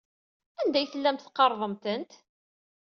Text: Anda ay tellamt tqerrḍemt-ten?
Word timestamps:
Anda 0.61 0.77
ay 0.79 0.87
tellamt 0.91 1.25
tqerrḍemt-ten? 1.27 2.03